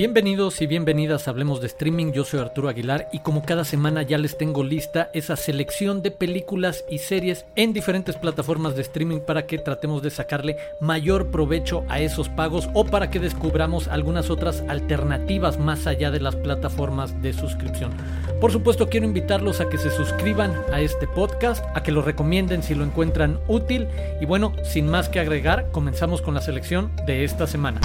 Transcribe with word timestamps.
Bienvenidos 0.00 0.62
y 0.62 0.66
bienvenidas 0.66 1.28
a 1.28 1.32
Hablemos 1.32 1.60
de 1.60 1.66
Streaming, 1.66 2.12
yo 2.12 2.24
soy 2.24 2.40
Arturo 2.40 2.70
Aguilar 2.70 3.10
y 3.12 3.18
como 3.18 3.42
cada 3.42 3.66
semana 3.66 4.00
ya 4.00 4.16
les 4.16 4.38
tengo 4.38 4.64
lista 4.64 5.10
esa 5.12 5.36
selección 5.36 6.00
de 6.00 6.10
películas 6.10 6.86
y 6.88 6.96
series 6.96 7.44
en 7.54 7.74
diferentes 7.74 8.16
plataformas 8.16 8.74
de 8.74 8.80
streaming 8.80 9.18
para 9.20 9.44
que 9.44 9.58
tratemos 9.58 10.00
de 10.00 10.08
sacarle 10.08 10.56
mayor 10.80 11.30
provecho 11.30 11.84
a 11.90 12.00
esos 12.00 12.30
pagos 12.30 12.70
o 12.72 12.86
para 12.86 13.10
que 13.10 13.20
descubramos 13.20 13.88
algunas 13.88 14.30
otras 14.30 14.64
alternativas 14.68 15.58
más 15.58 15.86
allá 15.86 16.10
de 16.10 16.20
las 16.20 16.34
plataformas 16.34 17.20
de 17.20 17.34
suscripción. 17.34 17.92
Por 18.40 18.52
supuesto 18.52 18.88
quiero 18.88 19.04
invitarlos 19.04 19.60
a 19.60 19.68
que 19.68 19.76
se 19.76 19.90
suscriban 19.90 20.54
a 20.72 20.80
este 20.80 21.08
podcast, 21.08 21.62
a 21.74 21.82
que 21.82 21.92
lo 21.92 22.00
recomienden 22.00 22.62
si 22.62 22.74
lo 22.74 22.84
encuentran 22.84 23.38
útil 23.48 23.86
y 24.18 24.24
bueno, 24.24 24.54
sin 24.64 24.88
más 24.88 25.10
que 25.10 25.20
agregar, 25.20 25.70
comenzamos 25.72 26.22
con 26.22 26.32
la 26.32 26.40
selección 26.40 26.90
de 27.04 27.22
esta 27.24 27.46
semana. 27.46 27.82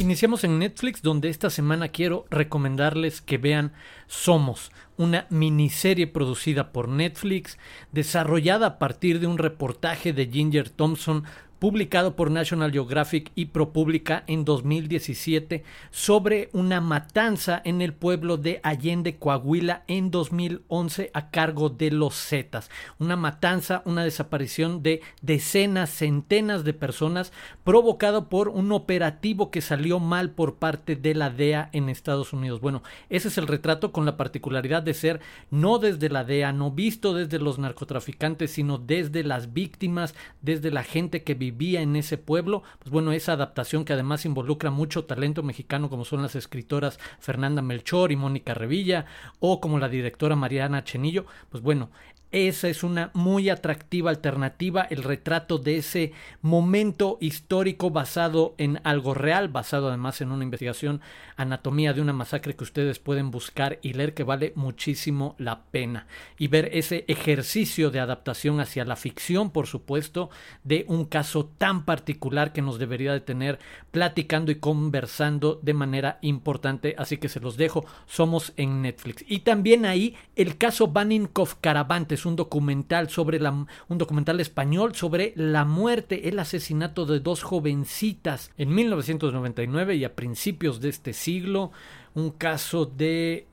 Iniciamos 0.00 0.44
en 0.44 0.60
Netflix 0.60 1.02
donde 1.02 1.28
esta 1.28 1.50
semana 1.50 1.88
quiero 1.88 2.24
recomendarles 2.30 3.20
que 3.20 3.36
vean 3.36 3.72
Somos, 4.06 4.70
una 4.96 5.26
miniserie 5.28 6.06
producida 6.06 6.70
por 6.70 6.88
Netflix, 6.88 7.58
desarrollada 7.90 8.66
a 8.66 8.78
partir 8.78 9.18
de 9.18 9.26
un 9.26 9.38
reportaje 9.38 10.12
de 10.12 10.28
Ginger 10.28 10.70
Thompson 10.70 11.24
publicado 11.58 12.14
por 12.14 12.30
National 12.30 12.72
Geographic 12.72 13.32
y 13.34 13.46
ProPublica 13.46 14.24
en 14.26 14.44
2017 14.44 15.64
sobre 15.90 16.50
una 16.52 16.80
matanza 16.80 17.60
en 17.64 17.82
el 17.82 17.92
pueblo 17.92 18.36
de 18.36 18.60
Allende, 18.62 19.16
Coahuila 19.16 19.82
en 19.88 20.10
2011 20.10 21.10
a 21.12 21.30
cargo 21.30 21.68
de 21.68 21.90
los 21.90 22.14
Zetas. 22.14 22.70
Una 22.98 23.16
matanza, 23.16 23.82
una 23.84 24.04
desaparición 24.04 24.82
de 24.82 25.00
decenas, 25.20 25.90
centenas 25.90 26.64
de 26.64 26.74
personas 26.74 27.32
provocado 27.64 28.28
por 28.28 28.48
un 28.48 28.72
operativo 28.72 29.50
que 29.50 29.60
salió 29.60 29.98
mal 29.98 30.30
por 30.30 30.56
parte 30.56 30.96
de 30.96 31.14
la 31.14 31.30
DEA 31.30 31.70
en 31.72 31.88
Estados 31.88 32.32
Unidos. 32.32 32.60
Bueno, 32.60 32.82
ese 33.08 33.28
es 33.28 33.38
el 33.38 33.46
retrato 33.46 33.92
con 33.92 34.06
la 34.06 34.16
particularidad 34.16 34.82
de 34.82 34.94
ser 34.94 35.20
no 35.50 35.78
desde 35.78 36.08
la 36.08 36.24
DEA, 36.24 36.52
no 36.52 36.70
visto 36.70 37.14
desde 37.14 37.38
los 37.38 37.58
narcotraficantes, 37.58 38.52
sino 38.52 38.78
desde 38.78 39.24
las 39.24 39.52
víctimas, 39.52 40.14
desde 40.40 40.70
la 40.70 40.84
gente 40.84 41.22
que 41.24 41.34
vive 41.34 41.47
vivía 41.50 41.80
en 41.80 41.96
ese 41.96 42.18
pueblo, 42.18 42.62
pues 42.78 42.90
bueno, 42.90 43.12
esa 43.12 43.32
adaptación 43.32 43.84
que 43.84 43.92
además 43.92 44.24
involucra 44.24 44.70
mucho 44.70 45.04
talento 45.04 45.42
mexicano 45.42 45.88
como 45.88 46.04
son 46.04 46.22
las 46.22 46.34
escritoras 46.34 46.98
Fernanda 47.18 47.62
Melchor 47.62 48.12
y 48.12 48.16
Mónica 48.16 48.54
Revilla 48.54 49.06
o 49.40 49.60
como 49.60 49.78
la 49.78 49.88
directora 49.88 50.36
Mariana 50.36 50.84
Chenillo, 50.84 51.26
pues 51.50 51.62
bueno, 51.62 51.90
esa 52.30 52.68
es 52.68 52.82
una 52.82 53.10
muy 53.14 53.48
atractiva 53.48 54.10
alternativa, 54.10 54.82
el 54.82 55.02
retrato 55.02 55.56
de 55.56 55.78
ese 55.78 56.12
momento 56.42 57.16
histórico 57.20 57.90
basado 57.90 58.54
en 58.58 58.80
algo 58.84 59.14
real, 59.14 59.48
basado 59.48 59.88
además 59.88 60.20
en 60.20 60.32
una 60.32 60.44
investigación 60.44 61.00
anatomía 61.36 61.94
de 61.94 62.02
una 62.02 62.12
masacre 62.12 62.54
que 62.54 62.64
ustedes 62.64 62.98
pueden 62.98 63.30
buscar 63.30 63.78
y 63.80 63.94
leer 63.94 64.12
que 64.12 64.24
vale 64.24 64.52
muchísimo 64.56 65.36
la 65.38 65.62
pena. 65.62 66.06
Y 66.36 66.48
ver 66.48 66.68
ese 66.74 67.06
ejercicio 67.08 67.90
de 67.90 68.00
adaptación 68.00 68.60
hacia 68.60 68.84
la 68.84 68.96
ficción, 68.96 69.50
por 69.50 69.66
supuesto, 69.66 70.28
de 70.64 70.84
un 70.88 71.06
caso 71.06 71.46
tan 71.56 71.86
particular 71.86 72.52
que 72.52 72.60
nos 72.60 72.78
debería 72.78 73.12
de 73.12 73.20
tener 73.20 73.58
platicando 73.90 74.52
y 74.52 74.56
conversando 74.56 75.58
de 75.62 75.74
manera 75.74 76.18
importante. 76.20 76.94
Así 76.98 77.16
que 77.16 77.30
se 77.30 77.40
los 77.40 77.56
dejo, 77.56 77.86
somos 78.06 78.52
en 78.56 78.82
Netflix. 78.82 79.24
Y 79.26 79.40
también 79.40 79.86
ahí 79.86 80.14
el 80.36 80.58
caso 80.58 80.88
Baninkoff 80.88 81.54
Caravantes 81.60 82.17
un 82.26 82.36
documental 82.36 83.10
sobre 83.10 83.38
la, 83.38 83.50
un 83.50 83.98
documental 83.98 84.40
español 84.40 84.94
sobre 84.94 85.32
la 85.36 85.64
muerte, 85.64 86.28
el 86.28 86.38
asesinato 86.38 87.06
de 87.06 87.20
dos 87.20 87.42
jovencitas 87.42 88.50
en 88.56 88.74
1999 88.74 89.96
y 89.96 90.04
a 90.04 90.14
principios 90.14 90.80
de 90.80 90.88
este 90.88 91.12
siglo, 91.12 91.72
un 92.14 92.30
caso 92.30 92.86
de 92.86 93.46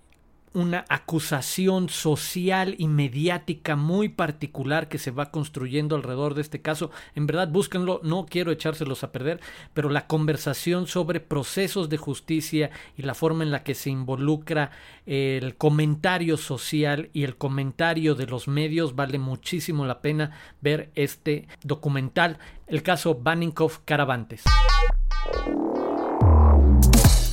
una 0.55 0.85
acusación 0.89 1.89
social 1.89 2.75
y 2.77 2.87
mediática 2.87 3.75
muy 3.75 4.09
particular 4.09 4.87
que 4.87 4.97
se 4.97 5.11
va 5.11 5.29
construyendo 5.29 5.95
alrededor 5.95 6.33
de 6.33 6.41
este 6.41 6.61
caso. 6.61 6.91
En 7.13 7.27
verdad, 7.27 7.49
búsquenlo, 7.49 7.99
no 8.03 8.25
quiero 8.25 8.51
echárselos 8.51 9.03
a 9.03 9.11
perder, 9.11 9.41
pero 9.73 9.89
la 9.89 10.07
conversación 10.07 10.87
sobre 10.87 11.19
procesos 11.19 11.89
de 11.89 11.97
justicia 11.97 12.71
y 12.97 13.03
la 13.03 13.13
forma 13.13 13.43
en 13.43 13.51
la 13.51 13.63
que 13.63 13.75
se 13.75 13.89
involucra 13.89 14.71
el 15.05 15.55
comentario 15.55 16.37
social 16.37 17.09
y 17.13 17.23
el 17.23 17.35
comentario 17.35 18.15
de 18.15 18.25
los 18.25 18.47
medios 18.47 18.95
vale 18.95 19.19
muchísimo 19.19 19.85
la 19.85 20.01
pena 20.01 20.31
ver 20.61 20.89
este 20.95 21.47
documental, 21.63 22.39
el 22.67 22.81
caso 22.81 23.15
Baninkoff 23.15 23.79
Caravantes. 23.83 24.43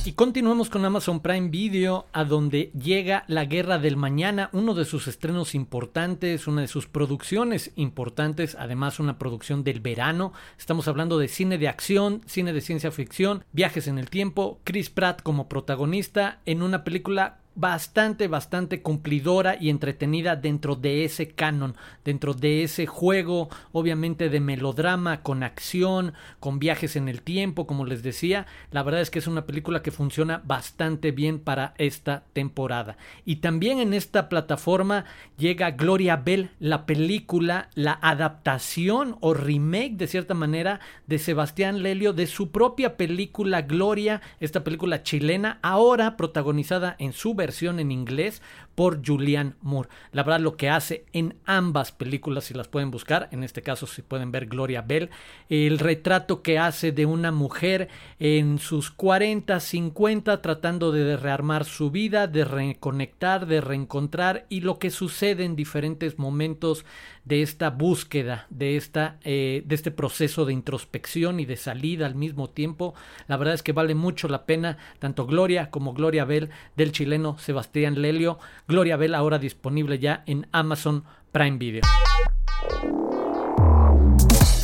Y 0.05 0.11
continuamos 0.13 0.69
con 0.69 0.83
Amazon 0.83 1.21
Prime 1.21 1.47
Video, 1.47 2.07
a 2.11 2.25
donde 2.25 2.71
llega 2.73 3.23
La 3.27 3.45
Guerra 3.45 3.79
del 3.79 3.95
Mañana, 3.95 4.49
uno 4.51 4.73
de 4.73 4.83
sus 4.83 5.07
estrenos 5.07 5.55
importantes, 5.55 6.45
una 6.45 6.59
de 6.59 6.67
sus 6.67 6.87
producciones 6.87 7.71
importantes, 7.77 8.57
además 8.59 8.99
una 8.99 9.17
producción 9.17 9.63
del 9.63 9.79
verano. 9.79 10.33
Estamos 10.57 10.89
hablando 10.89 11.17
de 11.19 11.29
cine 11.29 11.57
de 11.57 11.69
acción, 11.69 12.21
cine 12.25 12.51
de 12.51 12.59
ciencia 12.59 12.91
ficción, 12.91 13.45
viajes 13.53 13.87
en 13.87 13.97
el 13.97 14.09
tiempo, 14.09 14.59
Chris 14.65 14.89
Pratt 14.89 15.21
como 15.21 15.47
protagonista 15.47 16.41
en 16.45 16.63
una 16.63 16.83
película 16.83 17.39
bastante, 17.55 18.27
bastante 18.27 18.81
cumplidora 18.81 19.57
y 19.59 19.69
entretenida 19.69 20.35
dentro 20.35 20.75
de 20.75 21.05
ese 21.05 21.29
canon, 21.29 21.75
dentro 22.03 22.33
de 22.33 22.63
ese 22.63 22.85
juego, 22.85 23.49
obviamente 23.71 24.29
de 24.29 24.39
melodrama, 24.39 25.21
con 25.21 25.43
acción, 25.43 26.13
con 26.39 26.59
viajes 26.59 26.95
en 26.95 27.09
el 27.09 27.21
tiempo, 27.21 27.67
como 27.67 27.85
les 27.85 28.03
decía. 28.03 28.45
La 28.71 28.83
verdad 28.83 29.01
es 29.01 29.09
que 29.09 29.19
es 29.19 29.27
una 29.27 29.45
película 29.45 29.81
que 29.81 29.91
funciona 29.91 30.41
bastante 30.45 31.11
bien 31.11 31.39
para 31.39 31.73
esta 31.77 32.23
temporada. 32.33 32.97
Y 33.25 33.37
también 33.37 33.79
en 33.79 33.93
esta 33.93 34.29
plataforma 34.29 35.05
llega 35.37 35.71
Gloria 35.71 36.15
Bell, 36.15 36.51
la 36.59 36.85
película, 36.85 37.69
la 37.75 37.99
adaptación 38.01 39.17
o 39.19 39.33
remake 39.33 39.97
de 39.97 40.07
cierta 40.07 40.33
manera 40.33 40.79
de 41.07 41.19
Sebastián 41.19 41.83
Lelio 41.83 42.13
de 42.13 42.27
su 42.27 42.51
propia 42.51 42.97
película 42.97 43.61
Gloria, 43.61 44.21
esta 44.39 44.63
película 44.63 45.03
chilena, 45.03 45.59
ahora 45.61 46.17
protagonizada 46.17 46.95
en 46.99 47.13
su 47.13 47.33
versión 47.43 47.79
en 47.79 47.91
inglés 47.91 48.41
por 48.75 49.05
Julianne 49.05 49.53
Moore. 49.61 49.89
La 50.11 50.23
verdad 50.23 50.39
lo 50.39 50.57
que 50.57 50.69
hace 50.69 51.05
en 51.13 51.35
ambas 51.45 51.91
películas, 51.91 52.45
si 52.45 52.53
las 52.53 52.67
pueden 52.67 52.91
buscar, 52.91 53.29
en 53.31 53.43
este 53.43 53.61
caso 53.61 53.87
si 53.87 54.01
pueden 54.01 54.31
ver 54.31 54.47
Gloria 54.47 54.81
Bell, 54.81 55.09
el 55.49 55.79
retrato 55.79 56.41
que 56.41 56.59
hace 56.59 56.91
de 56.91 57.05
una 57.05 57.31
mujer 57.31 57.89
en 58.19 58.59
sus 58.59 58.91
40, 58.91 59.59
50 59.59 60.41
tratando 60.41 60.91
de 60.91 61.17
rearmar 61.17 61.65
su 61.65 61.91
vida, 61.91 62.27
de 62.27 62.45
reconectar, 62.45 63.45
de 63.45 63.61
reencontrar 63.61 64.45
y 64.49 64.61
lo 64.61 64.79
que 64.79 64.89
sucede 64.89 65.45
en 65.45 65.55
diferentes 65.55 66.17
momentos 66.17 66.85
de 67.25 67.41
esta 67.41 67.69
búsqueda, 67.69 68.47
de, 68.49 68.75
esta, 68.75 69.17
eh, 69.23 69.63
de 69.65 69.75
este 69.75 69.91
proceso 69.91 70.45
de 70.45 70.53
introspección 70.53 71.39
y 71.39 71.45
de 71.45 71.55
salida 71.55 72.05
al 72.05 72.15
mismo 72.15 72.49
tiempo. 72.49 72.93
La 73.27 73.37
verdad 73.37 73.53
es 73.53 73.63
que 73.63 73.71
vale 73.71 73.95
mucho 73.95 74.27
la 74.27 74.45
pena 74.45 74.77
tanto 74.99 75.25
Gloria 75.25 75.69
como 75.69 75.93
Gloria 75.93 76.25
Bell 76.25 76.49
del 76.75 76.91
chileno 76.91 77.37
Sebastián 77.37 78.01
Lelio. 78.01 78.39
Gloria 78.67 78.97
Bell 78.97 79.15
ahora 79.15 79.39
disponible 79.39 79.99
ya 79.99 80.23
en 80.25 80.47
Amazon 80.51 81.03
Prime 81.31 81.57
Video. 81.57 81.81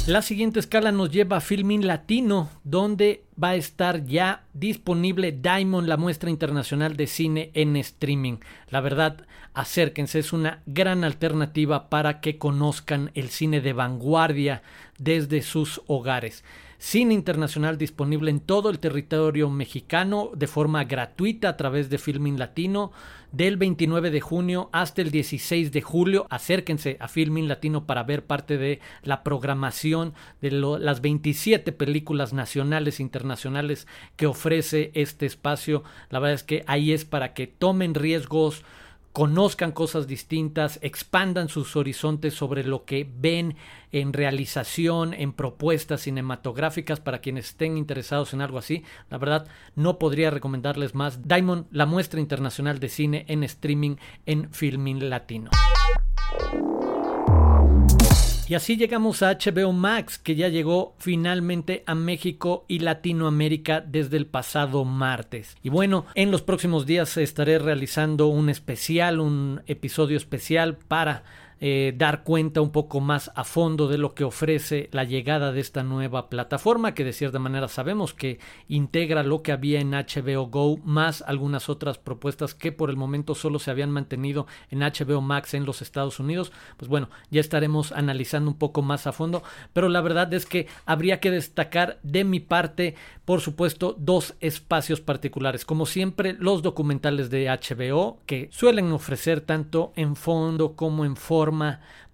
La 0.08 0.24
siguiente 0.24 0.60
escala 0.60 0.92
nos 0.92 1.12
lleva 1.12 1.38
a 1.38 1.42
Filmin 1.42 1.86
Latino, 1.86 2.50
donde 2.64 3.26
va 3.42 3.50
a 3.50 3.56
estar 3.56 4.06
ya 4.06 4.44
disponible 4.54 5.32
Diamond, 5.32 5.88
la 5.88 5.98
muestra 5.98 6.32
internacional 6.32 6.98
de 6.98 7.06
cine 7.06 7.52
en 7.54 7.76
streaming. 7.76 8.38
La 8.70 8.82
verdad, 8.82 9.28
acérquense, 9.54 10.18
es 10.18 10.34
una 10.34 10.64
gran 10.66 11.04
alternativa 11.04 11.90
para 11.90 12.22
que 12.22 12.40
conozcan 12.40 13.12
el 13.14 13.30
cine 13.30 13.62
de 13.62 13.74
vanguardia 13.74 14.64
desde 14.98 15.44
sus 15.44 15.82
hogares 15.86 16.44
cine 16.80 17.14
internacional 17.14 17.78
disponible 17.78 18.32
en 18.32 18.40
todo 18.40 18.70
el 18.70 18.80
territorio 18.80 19.50
mexicano 19.50 20.32
de 20.34 20.48
forma 20.48 20.86
gratuita 20.86 21.50
a 21.50 21.58
través 21.58 21.90
de 21.90 21.98
Filmin 21.98 22.40
Latino 22.40 22.94
del 23.34 23.58
29 23.58 24.10
de 24.10 24.22
junio 24.22 24.70
hasta 24.72 25.02
el 25.02 25.12
16 25.12 25.74
de 25.74 25.82
julio. 25.82 26.26
Acérquense 26.30 26.96
a 27.02 27.10
Filmin 27.10 27.50
Latino 27.50 27.86
para 27.86 28.04
ver 28.04 28.26
parte 28.26 28.58
de 28.58 28.80
la 29.04 29.24
programación 29.24 30.14
de 30.42 30.52
las 30.52 31.02
27 31.02 31.74
películas 31.74 32.32
nacionales 32.34 33.00
e 33.00 33.04
internacionales 33.04 33.86
que 34.16 34.26
ofrece 34.26 34.92
este 34.94 35.26
espacio. 35.26 35.84
La 36.10 36.20
verdad 36.20 36.36
es 36.36 36.44
que 36.44 36.64
ahí 36.66 36.94
es 36.94 37.04
para 37.04 37.34
que 37.34 37.46
tomen 37.46 37.94
riesgos, 37.94 38.64
conozcan 39.14 39.72
cosas 39.72 40.08
distintas, 40.08 40.80
expandan 40.82 41.50
sus 41.50 41.76
horizontes 41.76 42.34
sobre 42.34 42.64
lo 42.64 42.86
que 42.86 43.10
ven 43.20 43.56
en 43.92 44.14
realización, 44.14 45.14
en 45.14 45.34
propuestas 45.34 46.02
cinematográficas 46.02 47.00
para 47.00 47.20
quienes 47.20 47.48
estén 47.50 47.78
interesados 47.78 48.34
en 48.34 48.42
algo 48.42 48.58
así. 48.58 48.84
La 49.10 49.18
verdad, 49.18 49.48
no 49.76 50.00
podría 50.00 50.30
recomendarles 50.30 50.96
más. 50.96 51.28
Diamond, 51.28 51.66
la 51.72 51.86
muestra 51.86 52.20
internacional 52.20 52.80
de 52.80 52.90
cine 52.90 53.26
en 53.28 53.44
streaming 53.44 53.96
en 54.26 54.52
Filming 54.52 55.10
Latino. 55.10 55.50
Y 58.50 58.56
así 58.56 58.78
llegamos 58.78 59.22
a 59.22 59.38
HBO 59.38 59.74
Max, 59.74 60.18
que 60.18 60.34
ya 60.34 60.48
llegó 60.48 60.96
finalmente 60.98 61.84
a 61.86 61.94
México 61.94 62.66
y 62.68 62.80
Latinoamérica 62.80 63.80
desde 63.80 64.18
el 64.18 64.26
pasado 64.26 64.86
martes. 64.86 65.56
Y 65.62 65.70
bueno, 65.70 66.08
en 66.16 66.32
los 66.32 66.42
próximos 66.42 66.88
días 66.88 67.16
estaré 67.18 67.60
realizando 67.60 68.26
un 68.26 68.50
especial, 68.50 69.20
un 69.20 69.62
episodio 69.68 70.18
especial 70.18 70.78
para 70.78 71.26
eh, 71.62 71.94
dar 71.98 72.24
cuenta 72.24 72.62
un 72.62 72.72
poco 72.72 73.02
más 73.02 73.32
a 73.36 73.44
fondo 73.44 73.90
de 73.90 73.98
lo 73.98 74.16
que 74.16 74.24
ofrece 74.24 74.88
la 74.94 75.04
llegada 75.04 75.52
de 75.52 75.60
esta 75.60 75.84
nueva 75.84 76.30
plataforma 76.30 76.94
que 76.94 77.04
de 77.04 77.12
cierta 77.12 77.38
manera 77.38 77.68
sabemos 77.68 78.14
que 78.14 78.40
integra 78.70 79.24
lo 79.24 79.44
que 79.44 79.52
había 79.52 79.82
en 79.82 79.92
HBO 79.92 80.48
Go 80.48 80.78
más 80.78 81.22
algunas 81.22 81.68
otras 81.68 81.98
propuestas 81.98 82.56
que 82.56 82.72
por 82.72 82.90
el 82.90 82.96
momento 82.96 83.36
solo 83.36 83.60
se 83.60 83.72
habían 83.72 83.92
mantenido 83.92 84.48
en 84.70 84.80
HBO 84.80 85.20
Max 85.20 85.54
en 85.54 85.66
los 85.66 85.82
Estados 85.82 86.20
Unidos. 86.22 86.54
Pues 86.78 86.88
bueno, 86.88 87.10
ya 87.30 87.42
estaremos 87.42 87.92
analizando 87.92 88.52
un 88.52 88.58
poco 88.58 88.82
más 88.82 89.06
a 89.06 89.12
fondo, 89.12 89.44
pero 89.74 89.90
la 89.90 90.00
verdad 90.00 90.34
es 90.34 90.46
que 90.46 90.68
habría 90.86 91.20
que 91.20 91.32
destacar 91.32 92.00
de 92.04 92.24
mi 92.24 92.40
parte, 92.40 92.96
por 93.26 93.42
supuesto, 93.42 93.96
dos 94.00 94.36
espacios 94.40 95.02
particulares. 95.02 95.66
Como 95.66 95.86
siempre, 95.86 96.38
los 96.40 96.62
documentales 96.62 97.30
de 97.30 97.48
HBO 97.48 98.20
que 98.26 98.48
suelen 98.52 98.94
ofrecer 98.94 99.42
tanto 99.42 99.92
en 99.98 100.16
fondo 100.16 100.78
como 100.78 101.04
en 101.04 101.18
forma 101.18 101.49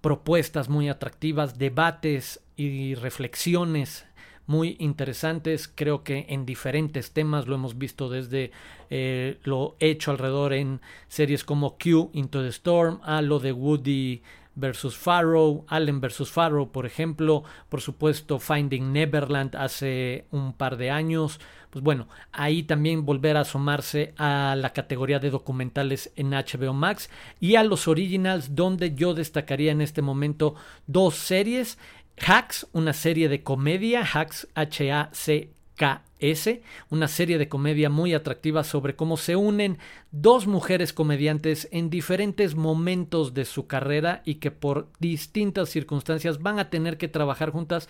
propuestas 0.02 0.70
muy 0.70 0.90
atractivas, 0.90 1.58
debates 1.58 2.42
y 2.56 2.96
reflexiones 2.96 4.06
muy 4.48 4.76
interesantes, 4.80 5.72
creo 5.74 6.04
que 6.04 6.28
en 6.30 6.46
diferentes 6.46 7.12
temas, 7.12 7.48
lo 7.48 7.56
hemos 7.56 7.78
visto 7.78 8.10
desde 8.10 8.52
eh, 8.90 9.40
lo 9.44 9.76
hecho 9.80 10.12
alrededor 10.12 10.54
en 10.54 10.82
series 11.08 11.44
como 11.44 11.78
Q, 11.78 12.12
Into 12.14 12.44
the 12.44 12.50
Storm, 12.50 13.00
a 13.04 13.22
lo 13.22 13.40
de 13.40 13.52
Woody 13.52 14.22
versus 14.56 14.96
Farrow, 14.96 15.66
Allen 15.68 16.00
versus 16.00 16.32
Farrow, 16.32 16.72
por 16.72 16.86
ejemplo, 16.86 17.44
por 17.70 17.82
supuesto 17.82 18.40
Finding 18.40 18.94
Neverland 18.94 19.56
hace 19.56 20.26
un 20.32 20.54
par 20.54 20.78
de 20.78 20.92
años, 20.92 21.40
pues 21.76 21.84
bueno, 21.84 22.08
ahí 22.32 22.64
también 22.64 23.06
volver 23.06 23.36
a 23.36 23.42
asomarse 23.42 24.14
a 24.18 24.56
la 24.58 24.72
categoría 24.72 25.20
de 25.20 25.30
documentales 25.30 26.10
en 26.16 26.30
HBO 26.30 26.72
Max 26.72 27.10
y 27.42 27.58
a 27.58 27.66
los 27.66 27.90
originals 27.90 28.56
donde 28.56 28.96
yo 28.96 29.14
destacaría 29.14 29.74
en 29.74 29.82
este 29.82 30.02
momento 30.02 30.56
dos 30.88 31.16
series, 31.16 31.78
Hacks, 32.26 32.66
una 32.72 32.94
serie 32.94 33.28
de 33.28 33.44
comedia, 33.44 34.06
Hacks 34.06 34.48
H-A-C 34.56 35.50
KS, 35.76 36.62
una 36.90 37.10
serie 37.10 37.38
de 37.38 37.50
comedia 37.50 37.90
muy 37.90 38.14
atractiva 38.14 38.64
sobre 38.64 38.96
cómo 38.96 39.18
se 39.18 39.36
unen 39.36 39.78
dos 40.12 40.48
mujeres 40.48 40.94
comediantes 40.94 41.68
en 41.74 41.90
diferentes 41.90 42.56
momentos 42.56 43.34
de 43.34 43.44
su 43.44 43.68
carrera 43.68 44.22
y 44.24 44.36
que 44.36 44.52
por 44.52 44.88
distintas 45.00 45.68
circunstancias 45.68 46.42
van 46.42 46.60
a 46.60 46.70
tener 46.70 46.98
que 46.98 47.10
trabajar 47.10 47.50
juntas 47.50 47.90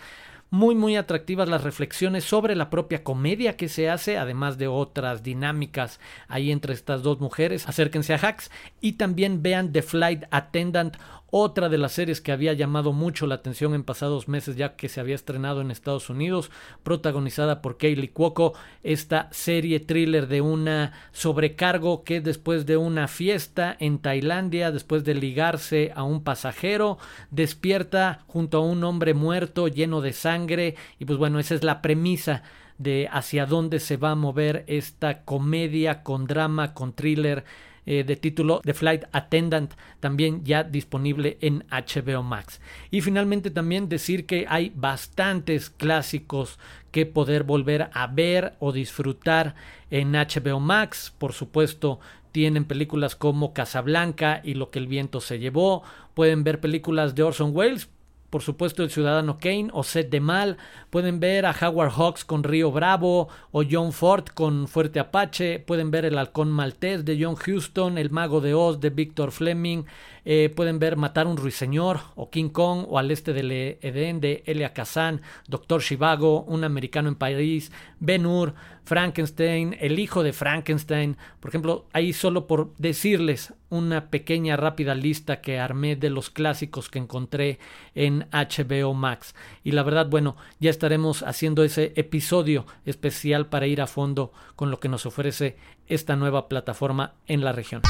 muy 0.50 0.74
muy 0.74 0.96
atractivas 0.96 1.48
las 1.48 1.64
reflexiones 1.64 2.24
sobre 2.24 2.54
la 2.54 2.70
propia 2.70 3.02
comedia 3.02 3.56
que 3.56 3.68
se 3.68 3.90
hace, 3.90 4.16
además 4.16 4.58
de 4.58 4.68
otras 4.68 5.22
dinámicas 5.22 6.00
ahí 6.28 6.50
entre 6.50 6.74
estas 6.74 7.02
dos 7.02 7.20
mujeres. 7.20 7.68
Acérquense 7.68 8.14
a 8.14 8.18
Hacks 8.18 8.50
y 8.80 8.92
también 8.92 9.42
vean 9.42 9.72
The 9.72 9.82
Flight 9.82 10.24
Attendant, 10.30 10.96
otra 11.30 11.68
de 11.68 11.78
las 11.78 11.92
series 11.92 12.20
que 12.20 12.32
había 12.32 12.52
llamado 12.52 12.92
mucho 12.92 13.26
la 13.26 13.36
atención 13.36 13.74
en 13.74 13.82
pasados 13.82 14.28
meses 14.28 14.56
ya 14.56 14.76
que 14.76 14.88
se 14.88 15.00
había 15.00 15.14
estrenado 15.14 15.60
en 15.60 15.70
Estados 15.70 16.08
Unidos, 16.08 16.50
protagonizada 16.82 17.62
por 17.62 17.78
Kaylee 17.78 18.10
Cuoco, 18.10 18.54
esta 18.82 19.28
serie 19.32 19.80
thriller 19.80 20.28
de 20.28 20.40
una 20.40 20.92
sobrecargo 21.12 22.04
que 22.04 22.20
después 22.20 22.66
de 22.66 22.76
una 22.76 23.08
fiesta 23.08 23.76
en 23.78 23.98
Tailandia, 23.98 24.70
después 24.70 25.04
de 25.04 25.14
ligarse 25.14 25.92
a 25.94 26.04
un 26.04 26.22
pasajero, 26.22 26.98
despierta 27.30 28.24
junto 28.26 28.58
a 28.58 28.60
un 28.60 28.84
hombre 28.84 29.14
muerto 29.14 29.68
lleno 29.68 30.00
de 30.00 30.12
sangre 30.12 30.76
y 30.98 31.04
pues 31.04 31.18
bueno, 31.18 31.38
esa 31.38 31.54
es 31.54 31.64
la 31.64 31.82
premisa 31.82 32.42
de 32.78 33.08
hacia 33.10 33.46
dónde 33.46 33.80
se 33.80 33.96
va 33.96 34.10
a 34.10 34.16
mover 34.16 34.64
esta 34.66 35.22
comedia 35.24 36.02
con 36.02 36.26
drama, 36.26 36.74
con 36.74 36.92
thriller 36.92 37.44
eh, 37.86 38.04
de 38.04 38.16
título 38.16 38.60
The 38.64 38.74
Flight 38.74 39.04
Attendant, 39.12 39.72
también 40.00 40.44
ya 40.44 40.64
disponible 40.64 41.38
en 41.40 41.64
HBO 41.70 42.22
Max. 42.22 42.60
Y 42.90 43.00
finalmente 43.00 43.50
también 43.50 43.88
decir 43.88 44.26
que 44.26 44.44
hay 44.48 44.72
bastantes 44.74 45.70
clásicos 45.70 46.58
que 46.90 47.06
poder 47.06 47.44
volver 47.44 47.88
a 47.92 48.06
ver 48.08 48.54
o 48.58 48.72
disfrutar 48.72 49.54
en 49.90 50.12
HBO 50.12 50.60
Max. 50.60 51.14
Por 51.16 51.32
supuesto, 51.32 52.00
tienen 52.32 52.64
películas 52.64 53.16
como 53.16 53.54
Casablanca 53.54 54.42
y 54.44 54.54
Lo 54.54 54.70
que 54.70 54.78
el 54.78 54.88
viento 54.88 55.20
se 55.20 55.38
llevó. 55.38 55.82
Pueden 56.12 56.44
ver 56.44 56.60
películas 56.60 57.14
de 57.14 57.22
Orson 57.22 57.52
Welles, 57.54 57.88
por 58.36 58.42
supuesto 58.42 58.82
el 58.82 58.90
Ciudadano 58.90 59.38
Kane 59.38 59.70
o 59.72 59.82
Seth 59.82 60.10
de 60.10 60.20
Mal, 60.20 60.58
pueden 60.90 61.20
ver 61.20 61.46
a 61.46 61.56
Howard 61.58 61.92
Hawks 61.92 62.22
con 62.22 62.44
Río 62.44 62.70
Bravo 62.70 63.28
o 63.50 63.62
John 63.66 63.94
Ford 63.94 64.26
con 64.26 64.68
Fuerte 64.68 65.00
Apache, 65.00 65.58
pueden 65.58 65.90
ver 65.90 66.04
El 66.04 66.18
Halcón 66.18 66.50
Maltés 66.50 67.06
de 67.06 67.16
John 67.18 67.34
Huston, 67.34 67.96
El 67.96 68.10
Mago 68.10 68.42
de 68.42 68.52
Oz 68.52 68.78
de 68.78 68.90
Victor 68.90 69.32
Fleming, 69.32 69.84
eh, 70.26 70.52
pueden 70.54 70.78
ver 70.78 70.98
Matar 70.98 71.26
un 71.26 71.38
Ruiseñor 71.38 72.00
o 72.14 72.28
King 72.28 72.50
Kong 72.50 72.84
o 72.86 72.98
Al 72.98 73.10
Este 73.10 73.32
del 73.32 73.50
Edén 73.50 74.20
de 74.20 74.42
Elia 74.44 74.74
Kazan, 74.74 75.22
Doctor 75.48 75.80
Shivago, 75.80 76.42
Un 76.42 76.64
Americano 76.64 77.08
en 77.08 77.14
París, 77.14 77.72
Ben 78.00 78.26
Hur, 78.26 78.52
Frankenstein, 78.84 79.78
El 79.80 79.98
Hijo 79.98 80.22
de 80.22 80.34
Frankenstein. 80.34 81.16
Por 81.40 81.48
ejemplo, 81.48 81.86
ahí 81.94 82.12
solo 82.12 82.46
por 82.46 82.74
decirles 82.76 83.54
una 83.68 84.10
pequeña 84.10 84.56
rápida 84.56 84.94
lista 84.94 85.40
que 85.40 85.58
armé 85.58 85.96
de 85.96 86.10
los 86.10 86.30
clásicos 86.30 86.88
que 86.88 86.98
encontré 86.98 87.58
en 87.94 88.26
HBO 88.32 88.94
Max. 88.94 89.34
Y 89.64 89.72
la 89.72 89.82
verdad, 89.82 90.08
bueno, 90.08 90.36
ya 90.60 90.70
estaremos 90.70 91.22
haciendo 91.22 91.64
ese 91.64 91.92
episodio 91.96 92.66
especial 92.84 93.46
para 93.46 93.66
ir 93.66 93.80
a 93.80 93.86
fondo 93.86 94.32
con 94.54 94.70
lo 94.70 94.80
que 94.80 94.88
nos 94.88 95.06
ofrece 95.06 95.56
esta 95.86 96.16
nueva 96.16 96.48
plataforma 96.48 97.14
en 97.26 97.44
la 97.44 97.52
región. 97.52 97.82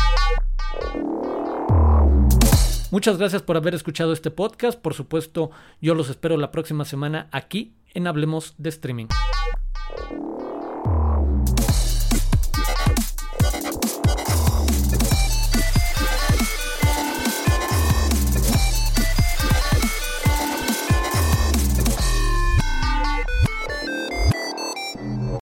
Muchas 2.90 3.18
gracias 3.18 3.42
por 3.42 3.56
haber 3.56 3.74
escuchado 3.74 4.12
este 4.12 4.30
podcast. 4.30 4.80
Por 4.80 4.94
supuesto, 4.94 5.50
yo 5.80 5.94
los 5.94 6.08
espero 6.08 6.36
la 6.36 6.52
próxima 6.52 6.84
semana 6.84 7.28
aquí 7.32 7.74
en 7.94 8.06
Hablemos 8.06 8.54
de 8.58 8.68
Streaming. 8.68 9.08